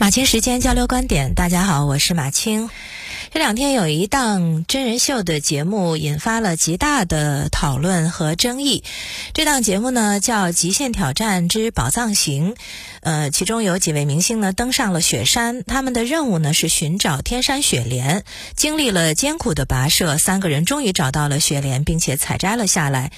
[0.00, 2.70] 马青时间交流观点，大家好，我是马青。
[3.32, 8.82] 这两天有一档真人秀的节目引发了极大的讨论和争议。
[9.34, 12.54] 这档节目呢叫《极限挑战之宝藏行》，
[13.02, 18.24] 呃，其中有几位明星呢登上了雪山，他们的任务呢是寻找天山雪莲。
[18.56, 23.12] 经历了艰苦的跋涉，三个人终于找到了雪莲，并且采摘了下来。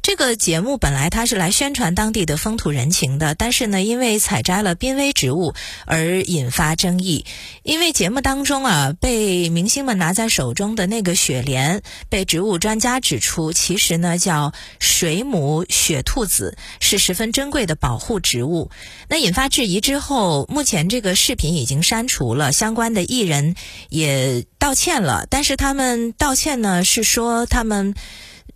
[0.00, 5.54] 这个节目本来它是来宣传当地的风土人情的，但是呢，因为采摘了濒危植物
[5.86, 7.24] 而引发争议。
[7.64, 18.70] 因为节目当中啊被明星们拿在手中的那个雪莲，被植物专家指出，其实呢叫水母雪兔子，是十分珍贵的保护植物。
[19.08, 23.54] 那引发质疑之后，目前这个视频已经删除了，相关的艺人
[23.88, 25.26] 也道歉了。
[25.30, 27.94] 但是他们道歉呢，是说他们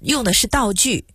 [0.00, 1.06] 用的是道具，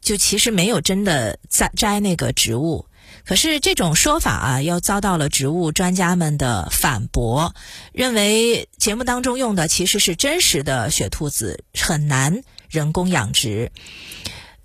[0.00, 2.86] 就其实没有真的摘摘那个植物。
[3.24, 7.54] 可是这种说法啊，又遭到了植物专家们的反驳，
[7.92, 13.70] 认为节目当中用的其实是真实的雪兔子，很难人工养殖。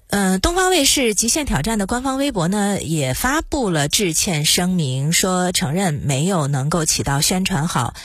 [0.08, 7.96] 嗯，东方卫视《极限挑战》的官方微博呢，也发布了致歉声明，说承认没有能够起到宣传好、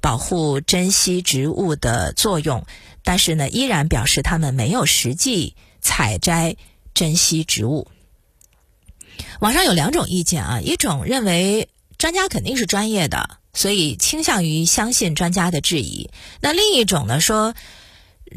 [0.00, 2.66] 保护、珍稀植物的作用，
[3.02, 6.56] 但是呢，依然表示他们没有实际采摘
[6.92, 7.88] 珍稀植物。
[9.40, 16.08] 网上有两种意见啊，一种认为专家肯定是专业的，所以倾向于相信专家的质疑；
[16.40, 17.54] 那另一种呢说，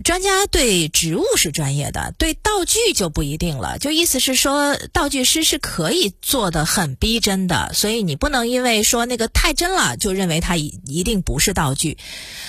[0.04, 3.80] 专家对植物是专业的，对道具就不一定了。
[3.80, 11.98] 就意思是说，道具师是可以做的很逼真的，所以你不能因为说那个太真了，就认为它一一定不是道具。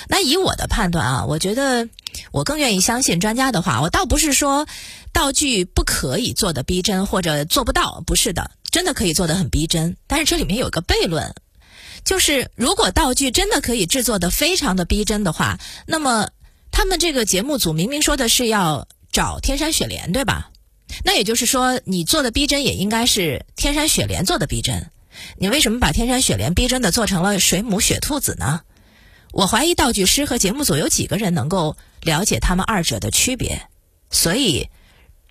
[0.07, 1.89] 那以我的判断啊，我觉得
[2.31, 3.81] 我更愿意相信专家的话。
[3.81, 4.67] 我倒不是说
[5.11, 9.97] 道具不可以做的逼真或者做不到，不是的，真的可以做的很逼真。
[10.07, 11.33] 但是这里面有个悖论，
[12.05, 16.29] 就是如果道具真的可以制作的非常的逼真的话，那么
[16.79, 20.49] 他们这个节目组明明说的是要找天山雪莲，对吧？
[21.03, 24.89] 那也就是说，你做的逼真也应该是天山雪莲做的逼真。
[25.37, 28.61] 你为什么把天山雪莲逼真的做成了水母雪兔子呢？
[29.33, 33.67] 我怀疑道具师和节目组有几个人能够了解他们二者的区别，
[34.09, 34.69] 所以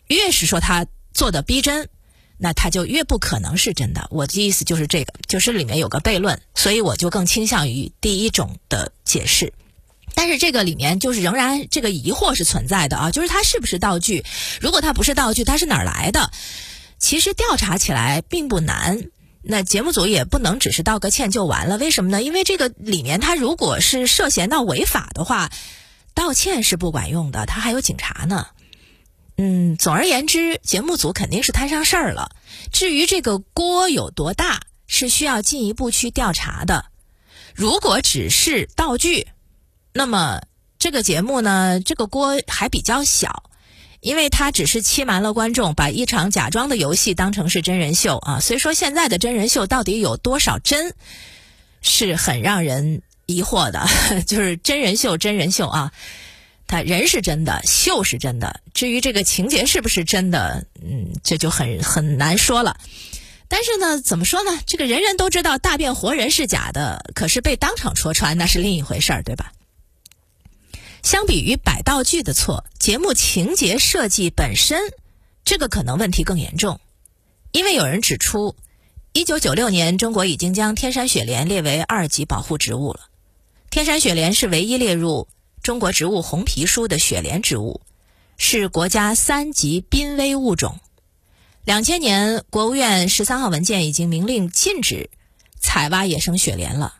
[0.06, 1.88] 越是说他做的逼真，
[2.37, 4.06] 那他就越不可能是真的。
[4.10, 9.50] 我的意思就是这个，就是里面有个悖论，所以我就更倾向于第一种的解释。
[10.18, 14.24] 但是这个里面就是仍然这个疑惑是存在的啊，就是它是不是道具？
[14.60, 16.32] 如果它不是道具，它是哪儿来的？
[16.98, 19.04] 其实调查起来并不难。
[19.42, 22.20] 那节目组也不能只是道个歉就完了，为什么呢？
[22.20, 25.52] 因为这个里面它如果是涉嫌到违法的话，
[26.14, 28.48] 道歉是不管用的，他还有警察呢。
[29.36, 32.32] 嗯，总而言之，节目组肯定是摊上事儿了。
[32.72, 36.86] 至于这个锅有多大，是需要进一步去调查的。
[37.54, 39.28] 如果只是道具，
[39.98, 40.41] 那么
[40.78, 43.50] 这个节目呢，这个锅还比较小，
[43.98, 48.38] 因为它只是欺瞒了观众，把一场假装的游戏当成是真人秀啊。
[48.38, 50.94] 所以说，现在的真人秀到底有多少真，
[51.82, 53.88] 是很让人疑惑的。
[54.25, 55.92] 就是真人秀，真人秀啊，
[56.69, 58.60] 他人是真的，秀是真的。
[58.72, 62.76] 至于这个情节是不是真的，嗯，这就很很难说了。
[63.48, 64.60] 但是呢，怎么说呢？
[64.64, 69.50] 这个人人都知道大变活人是假的，可是被当场戳穿那是另一回事儿，对吧？
[71.03, 74.81] 相比于摆道具的错，节目情节设计本身，
[75.44, 76.81] 这个可能问题更严重。
[77.53, 78.56] 因为有人指出，
[79.12, 83.08] 一九九六年中国已经将天山雪莲列为二级保护植物了。
[83.70, 85.28] 天山雪莲是唯一列入
[85.62, 87.81] 中国植物红皮书的雪莲植物，
[88.37, 90.78] 是国家三级濒危物种。
[91.64, 95.10] 两千年，国务院十三号文件已经明令禁止
[95.58, 96.97] 采挖野生雪莲了。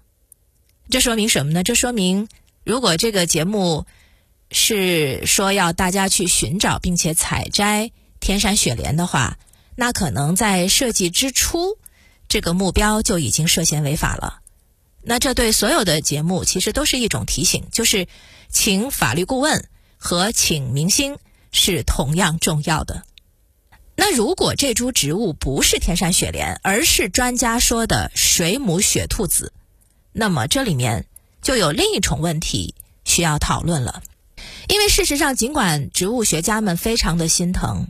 [0.91, 1.63] 这说明什么呢？
[1.63, 2.29] 这说明。
[2.69, 3.87] 如果这个节目
[4.51, 9.39] 是说要大家去寻找并且采摘天山雪莲的话，
[9.75, 11.79] 那可能在设计之初，
[12.29, 14.41] 这个目标就已经涉嫌违法了。
[15.01, 18.07] 那这对所有的节目其实都是一种提醒，就是
[18.51, 19.67] 请法律顾问
[19.97, 21.17] 和请明星
[21.51, 23.03] 是同样重要的。
[23.97, 29.55] 那如果这株植物不是天山雪莲，而是专家说的水母雪兔子，
[30.13, 31.07] 那么这里面。
[31.49, 32.75] 就有另一重问题
[33.07, 34.03] 需要讨论了，
[34.69, 37.89] 因为事实上，尽管植物学家们非常的心疼，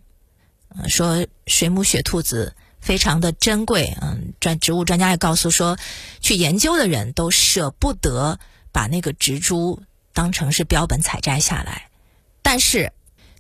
[0.69, 5.77] 呃，说水母雪兔子非常的珍贵，嗯，专植物专家也告诉说，
[6.21, 8.39] 去研究的人都舍不得
[8.71, 9.83] 把那个植株
[10.13, 11.89] 当成是标本采摘下来，
[12.43, 12.93] 但是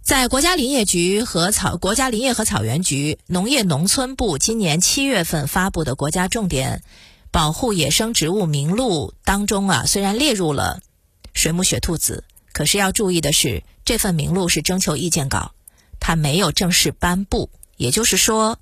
[0.03, 6.83] 在国家林业局和草国家林业和草原局农业农村部今年七月份发布的国家重点。
[7.31, 10.81] 保护野生植物名录当中啊，虽然列入了
[11.35, 15.53] 水母雪兔子，可是要注意的是，这份名录是征求意见稿，
[16.01, 17.51] 它没有正式颁布。
[17.77, 18.59] 也就是说，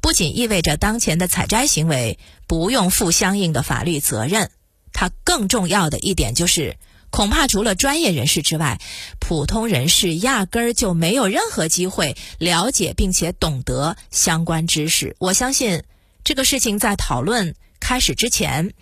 [0.00, 4.50] 不仅意味着当前的采摘行为不用负相应的法律责任，
[4.92, 6.76] 它更重要的一点就是。
[7.12, 8.80] 恐怕除了专业人士之外，
[9.18, 15.16] 普通人士压根儿就没有任何机会了解并且懂得相关知识。
[15.18, 15.82] 我相信
[16.22, 18.72] 这个事情在讨论开始之前，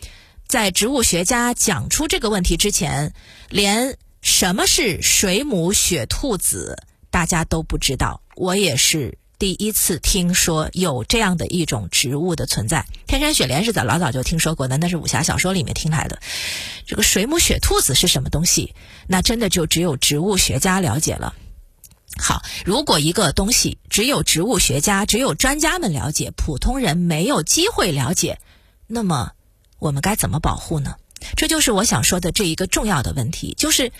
[0.46, 3.14] 在植物学家讲出这个问题之前，
[3.48, 6.76] 连什么是水母雪兔子
[7.10, 8.20] 大家都不知道。
[8.36, 9.16] 我也是。
[9.38, 16.18] 第一次听说有这样的一种植物的存在，天山雪莲是早老早就听说过的，那是武侠小说里面听来的。
[16.84, 18.74] 这个水母雪兔子是什么东西？
[19.06, 21.36] 那真的就只有植物学家了解了。
[22.20, 28.40] 好，如果一个东西只有植物学家、只有专家们了解，普通人没有机会了解，
[28.88, 29.30] 那么
[29.78, 30.96] 我们该怎么保护呢？
[31.36, 33.92] 这就是我想说的这一个重要的问题，就是。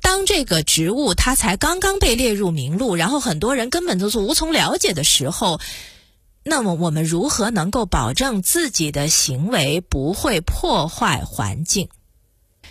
[0.00, 5.60] 当这个植物它才刚刚被列入名录，然后很多人根本都是无从了解的时候，
[6.42, 11.88] 那么我们如何能够保证自己的行为不会破坏环境？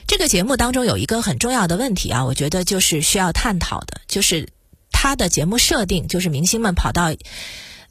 [0.06, 4.50] 这个节目当中有一个很重要的问题啊，我觉得就是需要探讨的，就是
[4.92, 7.16] 它的节目设定，就是明星们跑到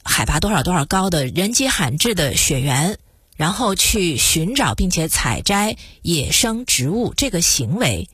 [0.05, 2.97] 海拔多少多少高的人迹罕至的雪原，
[3.35, 8.09] 然后去寻找并且采摘野生植物这个行为。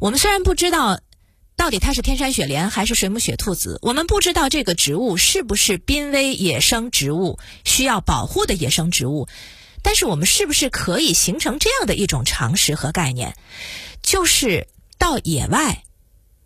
[0.00, 1.00] 我们虽然不知道
[1.56, 9.26] 到底它是天山雪莲还是水母雪兔子，我们不知道这个植物是不是濒危野生植物需要保护的野生植物，
[9.82, 13.34] 但是我们是不是可以形成这样的一种常识和概念，
[14.02, 14.68] 就是
[14.98, 15.82] 到野外，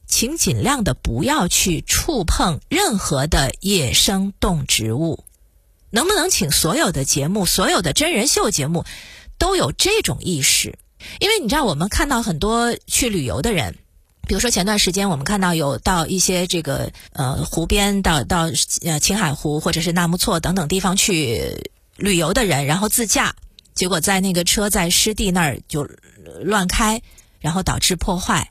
[0.07, 5.25] 请尽量的不要去触碰任何的野生动植物，
[5.93, 8.85] 能不能请所有的节目、所有的真人秀节目
[9.39, 10.77] 都有这种意识？
[11.21, 13.77] 因为你知道，我们看到很多去旅游的人，
[14.27, 18.49] 比如说前段时间我们看到有到一些这个呃湖边，到到
[18.83, 23.35] 呃青海湖或者是纳木错等等地方去旅游的人，然后自驾，
[23.75, 25.87] 结果在那个车在湿地那儿就
[26.41, 27.03] 乱开，
[27.39, 28.51] 然后导致破坏，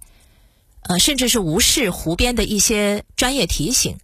[0.83, 3.97] 呃，甚至是无视湖边的一些专业提醒。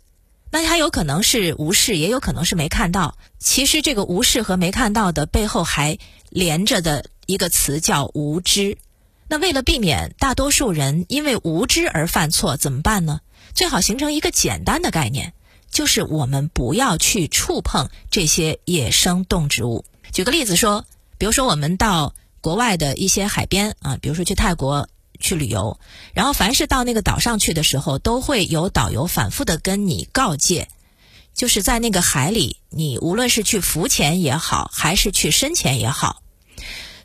[0.52, 3.18] 那他有可能是无视，也有可能是没看到。
[3.40, 5.98] 其实这个无视和没看到的背后还
[6.30, 7.06] 连着的。
[7.30, 8.78] 一个词叫无知，
[9.28, 13.20] 那为了避免大多数人因为无知而犯错，怎么办呢？
[13.54, 15.34] 最好形成一个简单的概念，
[15.70, 19.84] 就是我们不要去触碰这些野生动植物。
[20.14, 20.86] 举个例子说，
[21.18, 24.88] 比如说我们到国外的一些海边啊，比如说去泰国
[25.20, 25.80] 去旅游，
[26.14, 30.68] 然后凡是到那个岛上去的时候，都会有导游反复的跟你告诫，
[31.34, 36.22] 就是在那个海里，你无论是去浮潜也好，还是去深潜也好。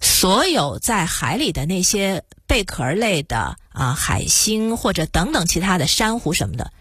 [0.00, 6.72] 所有在海里的那些贝壳类的啊，海星或者等等其他的珊瑚什么的，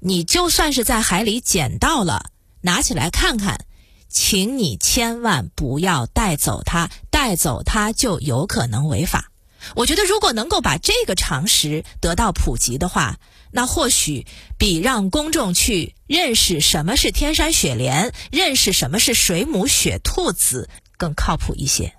[0.00, 2.30] 你就算是在海里捡到了，
[2.62, 3.66] 拿起来看看，
[4.08, 9.31] 请你千万不要带走它，带走它就有可能违法。
[9.74, 13.18] 我觉得如果能够把这个常识得到普及的话，
[13.50, 14.26] 那或许
[14.58, 21.94] 比让公众去认识什么是天山雪莲，认识什么是水母雪兔子更靠谱一些。